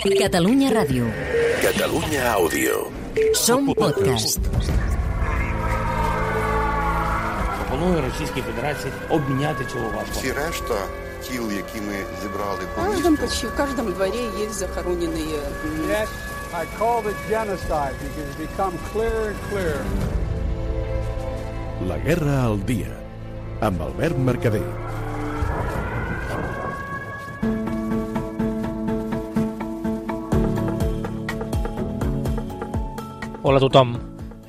Catalunya 0.00 0.72
Ràdio. 0.72 1.04
Catalunya 1.60 2.32
Àudio. 2.32 2.88
Som 3.36 3.68
podcast. 3.76 4.40
Пропоную 7.58 8.00
Російській 8.08 8.42
Федерації 8.42 8.92
обміняти 9.10 9.64
цього 9.72 9.84
важко. 9.84 10.12
Всі 10.12 10.32
решта 10.32 10.74
тіл, 11.22 11.52
які 11.52 11.78
ми 11.80 11.94
зібрали 12.22 12.58
В 12.64 12.74
по 12.76 12.82
каждом, 12.82 13.12
місту, 13.12 13.26
почти 13.26 13.46
в 13.46 13.56
каждом 13.56 13.92
дворе 13.92 14.22
есть 14.44 14.54
захороненные 14.62 15.36
м, 15.64 15.90
Yes, 15.90 16.08
I 16.54 16.64
called 16.80 17.04
it 17.06 17.16
genocide 17.30 17.94
because 18.02 18.26
it's 18.28 18.38
become 18.46 18.72
clearer 18.92 19.26
and 19.32 19.38
clearer. 19.50 19.84
La 21.88 21.98
guerra 22.06 22.36
al 22.48 22.58
dia. 22.70 22.92
Amb 23.60 23.80
Albert 23.82 24.16
Mercader. 24.18 24.89
Hola 33.42 33.56
a 33.56 33.62
tothom. 33.64 33.94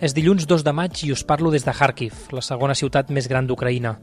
És 0.04 0.12
dilluns 0.12 0.44
2 0.44 0.66
de 0.68 0.72
maig 0.76 0.98
i 1.06 1.14
us 1.14 1.22
parlo 1.24 1.48
des 1.54 1.64
de 1.64 1.72
Kharkiv, 1.72 2.26
la 2.36 2.42
segona 2.44 2.74
ciutat 2.76 3.08
més 3.16 3.30
gran 3.32 3.46
d'Ucraïna. 3.48 3.94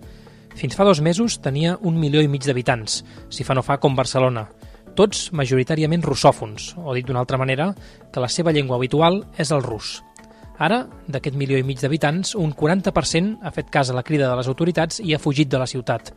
Fins 0.57 0.77
fa 0.79 0.85
dos 0.89 1.03
mesos 1.05 1.35
tenia 1.45 1.75
un 1.85 1.99
milió 2.01 2.23
i 2.25 2.29
mig 2.33 2.47
d'habitants, 2.49 3.03
si 3.29 3.45
fa 3.45 3.53
no 3.53 3.61
fa 3.61 3.77
com 3.83 3.99
Barcelona. 3.99 4.47
Tots 4.97 5.27
majoritàriament 5.37 6.07
russòfons, 6.07 6.71
o 6.81 6.95
dit 6.97 7.05
d'una 7.05 7.21
altra 7.21 7.37
manera, 7.37 7.67
que 8.11 8.23
la 8.25 8.31
seva 8.33 8.55
llengua 8.57 8.79
habitual 8.79 9.27
és 9.37 9.53
el 9.53 9.61
rus. 9.67 9.99
Ara, 10.57 10.87
d'aquest 11.05 11.37
milió 11.37 11.61
i 11.61 11.67
mig 11.69 11.83
d'habitants, 11.85 12.33
un 12.41 12.55
40% 12.57 13.43
ha 13.45 13.53
fet 13.53 13.69
cas 13.69 13.91
a 13.93 13.97
la 13.99 14.03
crida 14.03 14.31
de 14.31 14.39
les 14.41 14.49
autoritats 14.49 15.03
i 15.05 15.13
ha 15.13 15.21
fugit 15.21 15.51
de 15.53 15.61
la 15.61 15.69
ciutat. 15.69 16.15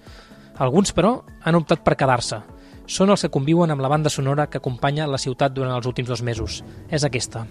Alguns, 0.63 0.93
però, 0.95 1.17
han 1.43 1.59
optat 1.59 1.83
per 1.83 1.97
quedar-se. 1.99 2.39
Són 2.87 3.11
els 3.11 3.27
que 3.27 3.33
conviuen 3.35 3.75
amb 3.75 3.83
la 3.83 3.91
banda 3.91 4.09
sonora 4.09 4.47
que 4.47 4.63
acompanya 4.63 5.11
la 5.11 5.19
ciutat 5.19 5.51
durant 5.51 5.75
els 5.75 5.91
últims 5.91 6.07
dos 6.07 6.23
mesos. 6.23 6.61
És 6.87 7.03
aquesta. 7.03 7.43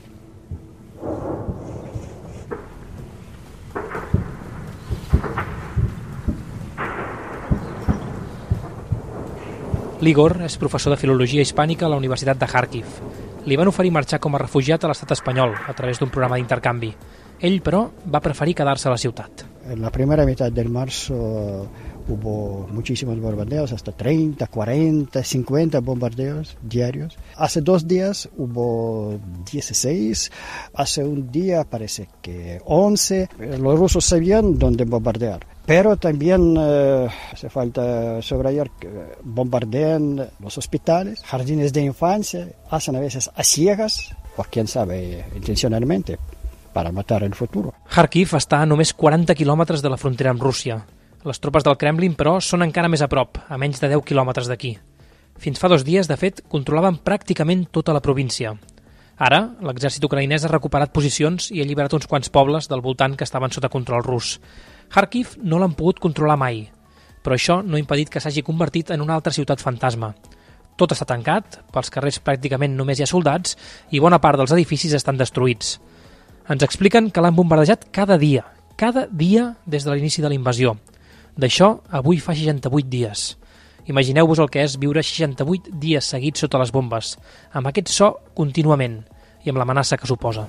L'Igor 10.00 10.38
és 10.46 10.54
professor 10.56 10.94
de 10.94 10.96
Filologia 10.96 11.42
Hispànica 11.44 11.84
a 11.84 11.90
la 11.92 11.96
Universitat 12.00 12.38
de 12.40 12.46
Kharkiv. 12.48 12.92
Li 13.44 13.56
van 13.60 13.68
oferir 13.68 13.90
marxar 13.92 14.16
com 14.24 14.32
a 14.32 14.38
refugiat 14.40 14.86
a 14.86 14.88
l'estat 14.88 15.10
espanyol 15.12 15.52
a 15.68 15.74
través 15.76 16.00
d'un 16.00 16.08
programa 16.08 16.38
d'intercanvi. 16.38 16.88
Ell, 17.44 17.58
però, 17.60 17.82
va 18.08 18.22
preferir 18.24 18.54
quedar-se 18.56 18.88
a 18.88 18.94
la 18.94 19.00
ciutat. 19.02 19.44
En 19.68 19.82
la 19.84 19.92
primera 19.92 20.24
mitad 20.24 20.56
del 20.56 20.72
marzo 20.72 21.68
hubo 22.10 22.68
muchísimos 22.70 23.18
bombardeos, 23.20 23.72
hasta 23.72 23.92
30, 23.92 24.46
40, 24.46 25.22
50 25.22 25.80
bombardeos 25.80 26.56
diarios. 26.62 27.16
Hace 27.36 27.60
dos 27.60 27.86
días 27.86 28.28
hubo 28.36 29.18
16, 29.50 30.32
hace 30.74 31.04
un 31.04 31.30
día 31.30 31.64
parece 31.64 32.08
que 32.22 32.60
11. 32.64 33.28
Los 33.58 33.78
rusos 33.78 34.04
sabían 34.04 34.58
dónde 34.58 34.84
bombardear. 34.84 35.46
Pero 35.66 35.96
también 35.96 36.56
eh, 36.58 37.08
hace 37.32 37.48
falta 37.48 38.20
subrayar 38.22 38.70
que 38.72 38.88
bombardean 39.22 40.28
los 40.40 40.58
hospitales, 40.58 41.22
jardines 41.24 41.72
de 41.72 41.82
infancia, 41.82 42.48
hacen 42.70 42.96
a 42.96 43.00
veces 43.00 43.30
a 43.34 43.44
ciegas, 43.44 44.14
o 44.36 44.44
quién 44.44 44.66
sabe, 44.66 45.24
intencionalmente, 45.36 46.18
para 46.72 46.90
matar 46.90 47.22
el 47.22 47.34
futuro. 47.34 47.74
Kharkiv 47.90 48.34
està 48.38 48.62
a 48.62 48.66
només 48.66 48.94
40 48.94 49.34
quilòmetres 49.38 49.82
de 49.82 49.90
la 49.92 49.98
frontera 50.00 50.34
amb 50.34 50.42
Rússia. 50.42 50.80
Les 51.20 51.36
tropes 51.36 51.64
del 51.66 51.76
Kremlin, 51.76 52.14
però, 52.16 52.38
són 52.40 52.64
encara 52.64 52.88
més 52.88 53.02
a 53.04 53.08
prop, 53.12 53.36
a 53.44 53.58
menys 53.60 53.82
de 53.82 53.90
10 53.92 54.06
quilòmetres 54.08 54.46
d'aquí. 54.48 54.70
Fins 55.36 55.60
fa 55.60 55.68
dos 55.68 55.84
dies, 55.84 56.08
de 56.08 56.16
fet, 56.16 56.40
controlaven 56.48 56.96
pràcticament 57.04 57.66
tota 57.76 57.92
la 57.92 58.00
província. 58.00 58.54
Ara, 59.20 59.42
l'exèrcit 59.60 60.04
ucraïnès 60.08 60.46
ha 60.46 60.52
recuperat 60.52 60.94
posicions 60.96 61.50
i 61.52 61.60
ha 61.60 61.66
alliberat 61.66 61.92
uns 61.92 62.08
quants 62.08 62.32
pobles 62.32 62.70
del 62.72 62.80
voltant 62.80 63.18
que 63.20 63.28
estaven 63.28 63.52
sota 63.52 63.68
control 63.68 64.00
rus. 64.06 64.38
Kharkiv 64.88 65.34
no 65.44 65.60
l'han 65.60 65.76
pogut 65.76 66.00
controlar 66.00 66.38
mai, 66.40 66.62
però 67.20 67.36
això 67.36 67.60
no 67.60 67.76
ha 67.76 67.82
impedit 67.82 68.08
que 68.08 68.22
s'hagi 68.24 68.40
convertit 68.46 68.94
en 68.96 69.04
una 69.04 69.18
altra 69.20 69.36
ciutat 69.36 69.60
fantasma. 69.60 70.14
Tot 70.80 70.94
està 70.96 71.04
tancat, 71.04 71.60
pels 71.68 71.92
carrers 71.92 72.22
pràcticament 72.24 72.72
només 72.72 72.96
hi 72.96 73.04
ha 73.04 73.10
soldats 73.10 73.58
i 73.92 74.00
bona 74.00 74.22
part 74.24 74.40
dels 74.40 74.56
edificis 74.56 74.96
estan 74.96 75.20
destruïts. 75.20 75.76
Ens 76.48 76.64
expliquen 76.64 77.12
que 77.12 77.20
l'han 77.20 77.36
bombardejat 77.36 77.90
cada 77.92 78.16
dia, 78.16 78.46
cada 78.80 79.04
dia 79.12 79.50
des 79.66 79.84
de 79.84 79.92
l'inici 79.92 80.24
de 80.24 80.32
la 80.32 80.40
invasió. 80.40 80.78
D'això, 81.40 81.78
avui 81.88 82.18
fa 82.20 82.34
68 82.36 82.88
dies. 82.92 83.20
Imagineu-vos 83.88 84.42
el 84.42 84.50
que 84.52 84.60
és 84.60 84.74
viure 84.76 85.00
68 85.00 85.72
dies 85.80 86.10
seguits 86.12 86.42
sota 86.44 86.58
les 86.60 86.72
bombes, 86.74 87.14
amb 87.56 87.70
aquest 87.70 87.88
so 87.88 88.10
contínuament 88.36 88.98
i 89.46 89.52
amb 89.52 89.60
l'amenaça 89.62 89.96
que 89.96 90.10
suposa. 90.10 90.44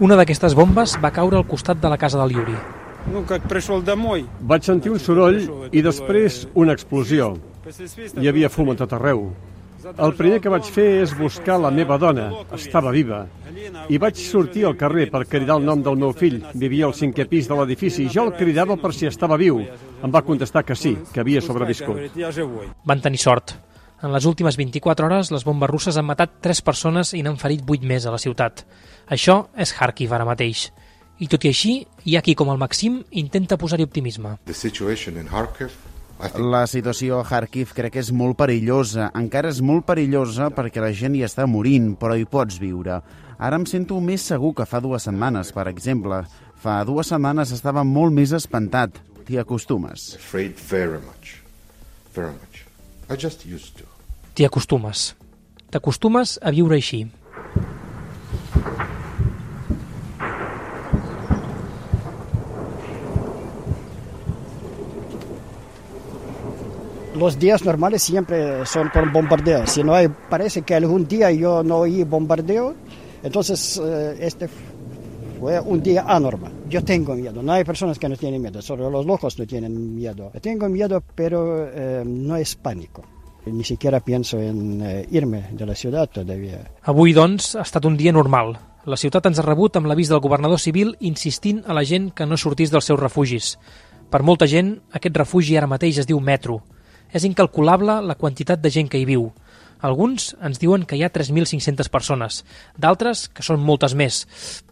Una 0.00 0.16
d'aquestes 0.18 0.56
bombes 0.58 0.96
va 0.98 1.12
caure 1.14 1.38
al 1.38 1.46
costat 1.46 1.78
de 1.78 1.92
la 1.92 2.00
casa 2.00 2.18
del 2.18 2.34
Yuri. 2.34 2.56
Vaig 4.50 4.66
sentir 4.66 4.90
un 4.90 4.98
soroll 4.98 5.38
i 5.70 5.84
després 5.84 6.42
una 6.58 6.74
explosió. 6.74 7.36
Hi 8.18 8.26
havia 8.32 8.50
fum 8.50 8.72
a 8.72 8.76
tot 8.80 8.98
arreu. 8.98 9.28
El 9.80 10.12
primer 10.16 10.40
que 10.44 10.50
vaig 10.52 10.66
fer 10.68 10.86
és 11.00 11.12
buscar 11.16 11.56
la 11.60 11.70
meva 11.72 11.96
dona. 12.00 12.26
Estava 12.56 12.92
viva. 12.92 13.22
I 13.88 13.98
vaig 14.00 14.18
sortir 14.20 14.66
al 14.68 14.76
carrer 14.80 15.06
per 15.12 15.24
cridar 15.28 15.56
el 15.60 15.64
nom 15.64 15.82
del 15.82 15.96
meu 16.00 16.12
fill. 16.16 16.40
Vivia 16.52 16.86
al 16.88 16.94
cinquè 16.96 17.26
pis 17.30 17.48
de 17.48 17.56
l'edifici. 17.56 18.08
Jo 18.12 18.26
el 18.28 18.34
cridava 18.36 18.76
per 18.80 18.92
si 18.96 19.08
estava 19.08 19.38
viu. 19.40 19.62
Em 20.02 20.12
va 20.12 20.24
contestar 20.26 20.64
que 20.68 20.76
sí, 20.76 20.96
que 21.12 21.24
havia 21.24 21.40
sobreviscut. 21.44 22.20
Van 22.84 23.00
tenir 23.00 23.20
sort. 23.22 23.56
En 24.02 24.12
les 24.12 24.24
últimes 24.24 24.56
24 24.56 25.06
hores, 25.06 25.30
les 25.32 25.44
bombes 25.44 25.68
russes 25.68 25.96
han 25.96 26.08
matat 26.08 26.38
3 26.44 26.62
persones 26.64 27.12
i 27.12 27.20
n'han 27.24 27.36
ferit 27.40 27.64
8 27.64 27.84
més 27.84 28.06
a 28.06 28.14
la 28.14 28.20
ciutat. 28.20 28.64
Això 29.08 29.42
és 29.56 29.74
Kharkiv 29.76 30.12
ara 30.16 30.28
mateix. 30.28 30.70
I 31.20 31.28
tot 31.28 31.44
i 31.44 31.52
així, 31.52 31.74
hi 32.08 32.16
ha 32.16 32.24
qui, 32.24 32.32
com 32.32 32.48
el 32.48 32.60
Maxim, 32.60 33.02
intenta 33.10 33.60
posar-hi 33.60 33.84
optimisme. 33.84 34.38
The 34.48 34.56
situation 34.56 35.20
in 35.20 35.28
Kharkiv 35.28 35.89
la 36.20 36.66
situació 36.68 37.16
a 37.16 37.24
Kharkiv 37.24 37.70
crec 37.72 37.94
que 37.94 38.02
és 38.02 38.10
molt 38.12 38.36
perillosa. 38.36 39.08
Encara 39.16 39.48
és 39.48 39.62
molt 39.64 39.86
perillosa 39.88 40.50
perquè 40.52 40.82
la 40.82 40.92
gent 40.92 41.14
hi 41.16 41.22
està 41.24 41.46
morint, 41.48 41.94
però 41.96 42.16
hi 42.18 42.26
pots 42.28 42.58
viure. 42.60 42.98
Ara 43.40 43.56
em 43.56 43.64
sento 43.64 43.96
més 44.04 44.26
segur 44.28 44.52
que 44.58 44.66
fa 44.68 44.82
dues 44.84 45.08
setmanes, 45.08 45.52
per 45.56 45.64
exemple. 45.70 46.20
Fa 46.60 46.82
dues 46.84 47.08
setmanes 47.08 47.54
estava 47.56 47.84
molt 47.88 48.12
més 48.12 48.34
espantat. 48.36 49.00
T'hi 49.24 49.38
acostumes. 49.40 50.14
afraid 50.16 50.58
very 50.68 51.00
much, 51.06 51.40
very 52.14 52.32
much. 52.32 52.66
I 53.08 53.16
just 53.16 53.46
used 53.46 53.78
to. 53.78 53.88
T'hi 54.34 54.44
acostumes. 54.44 55.14
T'acostumes 55.70 56.38
a 56.42 56.50
viure 56.50 56.76
així. 56.76 57.06
Los 67.20 67.38
días 67.38 67.62
normales 67.66 68.02
siempre 68.02 68.64
son 68.64 68.88
con 68.88 69.12
bombardeo. 69.12 69.66
Si 69.66 69.84
no 69.84 69.92
hay, 69.92 70.08
parece 70.08 70.62
que 70.62 70.74
algún 70.74 71.06
día 71.06 71.30
yo 71.30 71.62
no 71.62 71.80
oí 71.80 72.02
bombardeo, 72.02 72.74
entonces 73.22 73.78
eh, 73.84 74.16
este 74.20 74.48
fue 75.38 75.60
un 75.60 75.82
día 75.82 76.06
anormal. 76.08 76.50
Yo 76.70 76.82
tengo 76.82 77.14
miedo. 77.14 77.42
No 77.42 77.52
hay 77.52 77.62
personas 77.62 77.98
que 77.98 78.08
no 78.08 78.16
tienen 78.16 78.40
miedo, 78.40 78.62
solo 78.62 78.88
los 78.88 79.04
locos 79.04 79.38
no 79.38 79.46
tienen 79.46 79.94
miedo. 79.94 80.32
Tengo 80.40 80.66
miedo, 80.70 81.04
pero 81.14 81.68
eh, 81.70 82.04
no 82.06 82.36
es 82.36 82.56
pánico. 82.56 83.02
Ni 83.44 83.64
siquiera 83.64 84.00
pienso 84.00 84.40
en 84.40 84.80
eh, 84.80 85.06
irme 85.10 85.44
de 85.52 85.66
la 85.66 85.74
ciudad 85.74 86.08
todavía. 86.08 86.70
Avui, 86.84 87.12
doncs, 87.12 87.54
ha 87.54 87.68
estat 87.68 87.84
un 87.84 88.00
dia 88.00 88.16
normal. 88.16 88.56
La 88.88 88.96
ciutat 88.96 89.28
ens 89.28 89.36
ha 89.36 89.44
rebut 89.44 89.76
amb 89.76 89.92
l'avís 89.92 90.08
del 90.08 90.24
governador 90.24 90.56
civil 90.58 90.96
insistint 91.04 91.66
a 91.68 91.76
la 91.76 91.84
gent 91.84 92.14
que 92.16 92.24
no 92.24 92.40
sortís 92.40 92.72
dels 92.72 92.88
seus 92.88 93.00
refugis. 93.00 93.58
Per 94.08 94.24
molta 94.24 94.48
gent, 94.48 94.78
aquest 94.88 95.20
refugi 95.20 95.60
ara 95.60 95.68
mateix 95.68 96.00
es 96.00 96.08
diu 96.08 96.16
metro. 96.16 96.62
És 97.12 97.26
incalculable 97.26 98.00
la 98.06 98.16
quantitat 98.16 98.60
de 98.62 98.70
gent 98.70 98.90
que 98.90 99.00
hi 99.00 99.06
viu. 99.08 99.30
Alguns 99.80 100.34
ens 100.44 100.60
diuen 100.60 100.84
que 100.84 100.98
hi 100.98 101.04
ha 101.04 101.12
3.500 101.12 101.88
persones, 101.88 102.42
d'altres 102.76 103.28
que 103.32 103.44
són 103.46 103.62
moltes 103.64 103.96
més. 103.96 104.26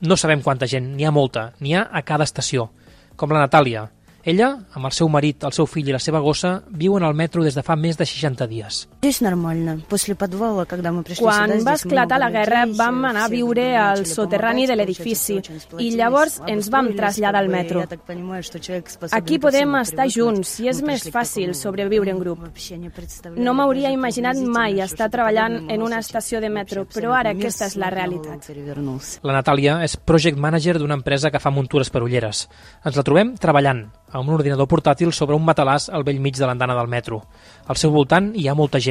No 0.04 0.18
sabem 0.20 0.42
quanta 0.44 0.68
gent, 0.68 0.92
n'hi 0.96 1.08
ha 1.08 1.14
molta, 1.14 1.52
n'hi 1.60 1.74
ha 1.74 1.86
a 1.88 2.04
cada 2.04 2.28
estació. 2.28 2.68
Com 3.16 3.32
la 3.32 3.46
Natàlia. 3.46 3.88
Ella, 4.28 4.50
amb 4.76 4.84
el 4.84 4.92
seu 4.92 5.08
marit, 5.08 5.44
el 5.48 5.54
seu 5.56 5.66
fill 5.66 5.88
i 5.88 5.94
la 5.94 6.02
seva 6.02 6.20
gossa, 6.20 6.58
viuen 6.68 7.06
al 7.06 7.16
metro 7.16 7.44
des 7.46 7.56
de 7.56 7.64
fa 7.64 7.76
més 7.76 7.96
de 7.96 8.04
60 8.04 8.46
dies. 8.50 8.84
Здесь 9.03 9.19
нормально. 9.21 9.81
После 9.89 10.15
подвала, 10.15 10.63
когда 10.65 10.91
мы 10.91 11.03
пришли 11.03 11.25
Quan 11.25 11.49
сюда, 11.51 11.71
va 11.71 11.75
здесь 11.75 11.85
esclatar 11.85 12.19
la 12.19 12.29
много 12.29 12.37
guerra 12.39 12.65
людей, 12.65 12.77
vam 12.79 12.95
все 13.01 13.09
anar 13.09 13.25
a 13.25 13.27
друг 13.27 13.31
viure 13.37 13.65
друга 13.67 13.91
al 13.91 13.97
начали 13.99 14.13
soterrani 14.15 14.63
помогать, 14.63 14.67
de 14.67 14.75
получается, 14.75 15.03
l'edifici 15.03 15.35
очень 15.37 15.55
i 15.55 15.59
сплотились, 15.59 15.95
llavors 15.99 16.33
ens 16.47 16.69
vam 16.69 16.85
обустроились, 16.85 16.97
traslladar 16.99 17.41
al 17.43 17.47
как 17.47 17.51
бы, 17.51 17.57
metro. 17.57 17.79
Я 17.81 17.87
так 17.87 18.01
понимаю, 18.03 18.43
что 18.43 18.59
человек 18.59 18.89
способен 18.89 19.17
Aquí 19.23 19.35
ко 19.39 19.41
podem 19.47 19.67
всему 19.69 19.81
estar 19.83 20.05
привыкнуть. 20.07 20.15
junts 20.17 20.59
i 20.63 20.67
és 20.69 20.81
Мы 20.81 20.87
més 20.87 21.01
пришли 21.03 21.11
к 21.11 21.13
fàcil 21.19 21.49
такому 21.51 21.61
sobreviure 21.63 22.09
en 22.11 22.15
уровню. 22.15 22.23
grup. 22.23 22.39
Вообще 22.47 22.77
не 22.77 22.89
представляю 22.89 23.43
No 23.43 23.51
m'hauria 23.53 23.89
даже 23.91 23.95
imaginat 23.99 24.35
приблизительно, 24.39 24.59
mai 24.59 24.71
что 24.73 24.83
estar 24.85 24.87
что-то 24.87 25.11
treballant 25.17 25.53
подобное 25.53 25.73
en 25.75 25.79
могло 25.79 25.85
una 25.85 26.01
случиться. 26.01 26.17
estació 26.17 26.35
de 26.41 26.49
metro, 26.49 26.79
Вообще 26.83 26.99
però 26.99 27.09
ara 27.11 27.29
абсолютно. 27.29 27.33
Мир 27.33 27.43
aquesta 27.43 27.65
és 27.65 27.75
la 27.75 27.89
с 27.89 27.91
одного 27.91 27.95
realitat. 27.99 28.47
перевернулся. 28.47 29.19
La 29.23 29.33
Natàlia 29.33 29.83
és 29.83 29.97
project 29.97 30.37
manager 30.37 30.77
d'una 30.79 30.93
empresa 30.95 31.29
que 31.29 31.39
fa 31.39 31.49
muntures 31.51 31.89
per 31.89 32.01
ulleres. 32.03 32.47
Ens 32.85 32.95
la 32.95 33.03
trobem 33.03 33.35
treballant, 33.35 33.89
amb 34.13 34.29
un 34.29 34.35
ordinador 34.35 34.67
portàtil 34.67 35.11
sobre 35.11 35.35
un 35.35 35.43
matalàs 35.43 35.89
al 35.89 36.03
vell 36.03 36.19
mig 36.21 36.37
de 36.37 36.45
l'andana 36.45 36.75
del 36.75 36.87
metro. 36.87 37.23
Al 37.67 37.75
seu 37.75 37.91
voltant 37.91 38.31
hi 38.35 38.47
ha 38.47 38.53
molta 38.53 38.79
gent, 38.79 38.86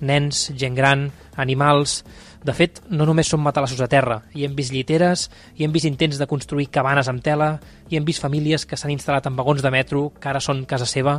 nens, 0.00 0.50
gent 0.56 0.76
gran, 0.76 1.10
animals... 1.36 2.02
De 2.40 2.54
fet, 2.56 2.78
no 2.88 3.04
només 3.04 3.28
són 3.28 3.42
matalassos 3.44 3.82
a 3.84 3.86
terra, 3.92 4.14
hi 4.32 4.46
hem 4.46 4.54
vist 4.56 4.72
lliteres, 4.72 5.26
hi 5.60 5.66
hem 5.66 5.74
vist 5.74 5.84
intents 5.84 6.16
de 6.16 6.24
construir 6.24 6.70
cabanes 6.72 7.10
amb 7.12 7.20
tela, 7.20 7.50
hi 7.90 7.98
hem 7.98 8.06
vist 8.06 8.24
famílies 8.24 8.64
que 8.64 8.78
s'han 8.80 8.94
instal·lat 8.94 9.28
en 9.28 9.36
vagons 9.36 9.60
de 9.60 9.68
metro, 9.68 10.06
que 10.16 10.30
ara 10.30 10.40
són 10.40 10.62
casa 10.64 10.88
seva. 10.88 11.18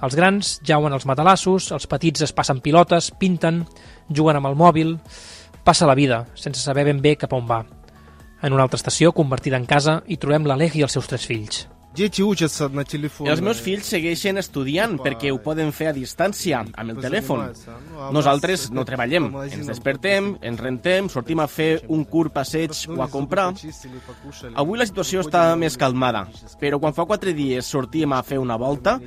Els 0.00 0.16
grans 0.16 0.54
jauen 0.64 0.96
als 0.96 1.04
matalassos, 1.04 1.68
els 1.76 1.84
petits 1.84 2.24
es 2.24 2.32
passen 2.32 2.64
pilotes, 2.64 3.10
pinten, 3.12 3.66
juguen 4.08 4.40
amb 4.40 4.48
el 4.52 4.56
mòbil... 4.56 4.96
Passa 5.64 5.86
la 5.88 5.94
vida, 5.96 6.26
sense 6.36 6.60
saber 6.60 6.82
ben 6.84 6.98
bé 7.00 7.14
cap 7.16 7.32
on 7.32 7.46
va. 7.48 7.62
En 8.44 8.52
una 8.52 8.66
altra 8.66 8.76
estació, 8.76 9.12
convertida 9.16 9.56
en 9.56 9.64
casa, 9.64 10.02
hi 10.04 10.20
trobem 10.20 10.44
l'Aleg 10.44 10.76
i 10.76 10.84
els 10.84 10.92
seus 10.92 11.08
tres 11.08 11.24
fills. 11.24 11.64
Els 11.94 13.40
meus 13.44 13.60
fills 13.62 13.86
segueixen 13.86 14.40
estudiant 14.40 14.96
perquè 14.98 15.30
ho 15.30 15.38
poden 15.42 15.70
fer 15.72 15.88
a 15.90 15.94
distància, 15.94 16.64
amb 16.74 16.94
el 16.94 16.98
telèfon. 17.02 17.44
Nosaltres 18.14 18.66
no 18.74 18.82
treballem, 18.88 19.28
ens 19.46 19.68
despertem, 19.70 20.32
ens 20.42 20.60
rentem, 20.60 21.08
sortim 21.12 21.42
a 21.44 21.46
fer 21.46 21.84
un 21.94 22.04
curt 22.04 22.34
passeig 22.34 22.74
o 22.90 23.00
a 23.04 23.08
comprar. 23.12 23.52
Avui 24.54 24.80
la 24.80 24.88
situació 24.90 25.22
està 25.22 25.44
més 25.60 25.78
calmada, 25.78 26.26
però 26.60 26.80
quan 26.82 26.96
fa 26.96 27.06
quatre 27.06 27.34
dies 27.36 27.70
sortíem 27.70 28.12
a 28.16 28.22
fer 28.26 28.40
una 28.42 28.58
volta, 28.58 28.98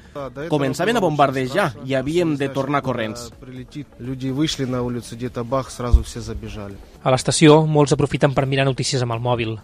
començaven 0.47 0.95
a 0.95 1.03
bombardejar 1.03 1.73
i 1.85 1.97
havíem 1.97 2.37
de 2.39 2.49
tornar 2.55 2.83
corrents. 2.85 3.31
A 7.03 7.11
l'estació, 7.11 7.65
molts 7.65 7.93
aprofiten 7.95 8.33
per 8.33 8.47
mirar 8.47 8.65
notícies 8.67 9.03
amb 9.03 9.15
el 9.17 9.23
mòbil. 9.23 9.57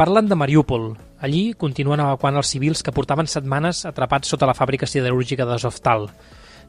Parlen 0.00 0.30
de 0.30 0.34
Mariúpol. 0.34 0.96
Allí 1.20 1.52
continuen 1.52 2.00
evacuant 2.00 2.38
els 2.40 2.48
civils 2.48 2.80
que 2.80 2.92
portaven 2.96 3.26
setmanes 3.28 3.82
atrapats 3.84 4.30
sota 4.32 4.46
la 4.48 4.54
fàbrica 4.56 4.86
siderúrgica 4.88 5.44
de 5.44 5.58
Zoftal. 5.60 6.06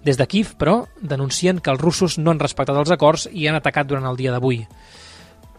Des 0.04 0.20
de 0.20 0.28
Kiev, 0.28 0.58
però, 0.60 0.74
denuncien 1.00 1.62
que 1.64 1.72
els 1.72 1.80
russos 1.80 2.18
no 2.20 2.34
han 2.36 2.44
respectat 2.44 2.76
els 2.76 2.92
acords 2.92 3.30
i 3.32 3.48
han 3.48 3.56
atacat 3.56 3.88
durant 3.88 4.10
el 4.10 4.20
dia 4.20 4.36
d'avui. 4.36 4.66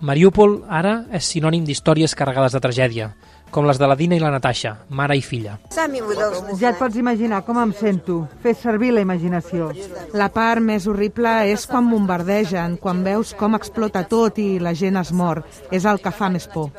Mariúpol 0.04 0.58
ara 0.68 1.06
és 1.16 1.24
sinònim 1.32 1.64
d'històries 1.64 2.12
carregades 2.18 2.52
de 2.52 2.60
tragèdia, 2.60 3.14
com 3.52 3.64
les 3.68 3.80
de 3.80 3.88
la 3.88 3.96
Dina 3.96 4.16
i 4.16 4.20
la 4.20 4.34
Natasha, 4.34 4.72
mare 4.90 5.16
i 5.16 5.22
filla. 5.24 5.58
Ja 5.72 5.86
et 5.86 6.78
pots 6.80 6.96
imaginar 7.00 7.40
com 7.46 7.60
em 7.62 7.72
sento. 7.72 8.18
Fes 8.42 8.60
servir 8.64 8.92
la 8.92 9.04
imaginació. 9.04 9.70
La 10.12 10.28
part 10.34 10.60
més 10.60 10.88
horrible 10.90 11.38
és 11.52 11.68
quan 11.70 11.88
bombardegen, 11.88 12.76
quan 12.82 13.04
veus 13.04 13.32
com 13.32 13.56
explota 13.56 14.04
tot 14.08 14.40
i 14.42 14.58
la 14.58 14.74
gent 14.74 15.00
es 15.00 15.12
mor. 15.12 15.44
És 15.70 15.88
el 15.88 16.04
que 16.04 16.12
fa 16.12 16.28
més 16.32 16.48
por. 16.52 16.72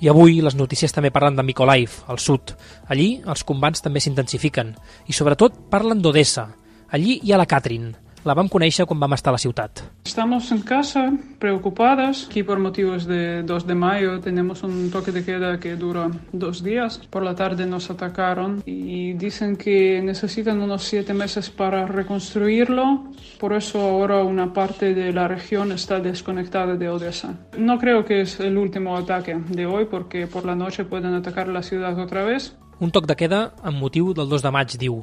I 0.00 0.10
avui 0.12 0.40
les 0.44 0.56
notícies 0.58 0.92
també 0.92 1.12
parlen 1.14 1.36
de 1.38 1.44
Mykolaiv, 1.46 2.02
al 2.12 2.18
sud. 2.18 2.54
Allí 2.92 3.22
els 3.26 3.44
combats 3.48 3.84
també 3.84 4.02
s'intensifiquen. 4.02 4.74
I 5.08 5.16
sobretot 5.16 5.56
parlen 5.70 6.02
d'Odessa. 6.02 6.48
Allí 6.92 7.20
hi 7.22 7.32
ha 7.32 7.40
la 7.40 7.48
Katrin. 7.48 7.92
La 8.24 8.36
vam 8.38 8.46
conèixer 8.46 8.84
quan 8.86 9.00
vam 9.02 9.16
estar 9.16 9.32
a 9.32 9.34
la 9.34 9.40
ciutat. 9.42 9.80
Estamos 10.06 10.52
en 10.52 10.60
casa, 10.62 11.12
preocupadas. 11.40 12.26
Aquí 12.30 12.44
por 12.44 12.60
motivos 12.60 13.04
de 13.06 13.42
2 13.42 13.66
de 13.66 13.74
mayo 13.74 14.20
tenemos 14.20 14.62
un 14.62 14.92
toque 14.92 15.10
de 15.10 15.24
queda 15.24 15.58
que 15.58 15.74
dura 15.74 16.08
dos 16.32 16.62
días. 16.62 17.00
Por 17.10 17.24
la 17.24 17.34
tarde 17.34 17.66
nos 17.66 17.90
atacaron 17.90 18.62
y 18.64 19.14
dicen 19.14 19.56
que 19.56 20.00
necesitan 20.02 20.62
unos 20.62 20.84
siete 20.84 21.14
meses 21.14 21.50
para 21.50 21.86
reconstruirlo. 21.86 23.10
Por 23.40 23.54
eso 23.54 23.80
ahora 23.80 24.22
una 24.22 24.52
parte 24.52 24.94
de 24.94 25.12
la 25.12 25.26
región 25.26 25.72
está 25.72 25.98
desconectada 25.98 26.76
de 26.76 26.88
Odessa. 26.88 27.34
No 27.58 27.78
creo 27.78 28.04
que 28.04 28.20
es 28.20 28.38
el 28.38 28.56
último 28.56 28.96
ataque 28.96 29.34
de 29.48 29.66
hoy 29.66 29.86
porque 29.86 30.28
por 30.28 30.44
la 30.44 30.54
noche 30.54 30.84
pueden 30.84 31.14
atacar 31.14 31.48
la 31.48 31.62
ciudad 31.64 31.98
otra 31.98 32.22
vez. 32.22 32.56
Un 32.78 32.90
toc 32.90 33.06
de 33.06 33.14
queda 33.14 33.40
amb 33.62 33.78
motiu 33.78 34.14
del 34.14 34.30
2 34.30 34.42
de 34.42 34.50
maig, 34.50 34.78
diu. 34.78 35.02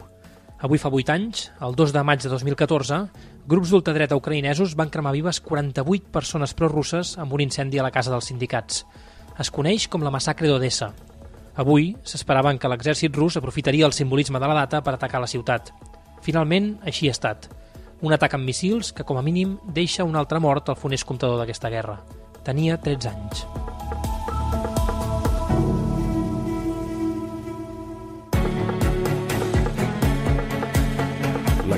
Avui 0.60 0.76
fa 0.76 0.90
8 0.92 1.14
anys, 1.14 1.46
el 1.64 1.76
2 1.76 1.94
de 1.96 2.02
maig 2.04 2.20
de 2.20 2.30
2014, 2.32 2.98
grups 3.48 3.70
d'ultradreta 3.72 4.18
ucraïnesos 4.20 4.74
van 4.76 4.90
cremar 4.92 5.14
vives 5.16 5.40
48 5.40 6.12
persones 6.12 6.52
prorusses 6.54 7.14
amb 7.18 7.32
un 7.34 7.46
incendi 7.46 7.80
a 7.80 7.86
la 7.86 7.94
casa 7.96 8.12
dels 8.12 8.28
sindicats. 8.28 8.84
Es 9.40 9.52
coneix 9.56 9.88
com 9.88 10.04
la 10.04 10.12
massacre 10.12 10.52
d'Odessa. 10.52 10.92
Avui 11.56 11.94
s'esperaven 12.04 12.60
que 12.60 12.72
l'exèrcit 12.72 13.16
rus 13.16 13.40
aprofitaria 13.40 13.88
el 13.88 13.96
simbolisme 13.96 14.40
de 14.40 14.52
la 14.52 14.60
data 14.60 14.84
per 14.84 14.98
atacar 14.98 15.24
la 15.24 15.32
ciutat. 15.32 15.72
Finalment, 16.22 16.74
així 16.84 17.08
ha 17.08 17.16
estat. 17.16 17.48
Un 18.04 18.16
atac 18.16 18.36
amb 18.36 18.44
missils 18.44 18.92
que, 18.92 19.08
com 19.08 19.16
a 19.16 19.24
mínim, 19.24 19.56
deixa 19.64 20.04
un 20.04 20.20
altre 20.20 20.44
mort 20.44 20.68
al 20.68 20.80
funest 20.80 21.08
comptador 21.08 21.40
d'aquesta 21.40 21.72
guerra. 21.72 22.02
Tenia 22.44 22.80
13 22.84 23.16
anys. 23.16 23.59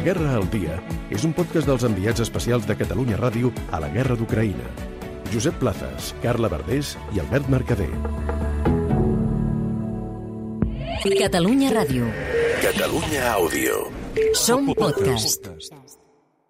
Guerra 0.02 0.32
al 0.34 0.48
Dia 0.50 0.80
és 1.14 1.22
un 1.28 1.34
podcast 1.38 1.68
dels 1.70 1.84
enviats 1.86 2.24
especials 2.24 2.66
de 2.66 2.74
Catalunya 2.80 3.20
Ràdio 3.20 3.52
a 3.70 3.78
la 3.84 3.90
Guerra 3.94 4.18
d'Ucraïna. 4.18 4.72
Josep 5.30 5.60
Plazas, 5.62 6.16
Carla 6.24 6.50
Verdés 6.50 6.96
i 7.14 7.22
Albert 7.22 7.52
Mercader. 7.54 7.92
Catalunya 11.06 11.70
Ràdio. 11.78 12.10
Catalunya 12.66 13.30
Àudio. 13.38 13.82
Som 14.34 14.74
podcast. 14.74 15.52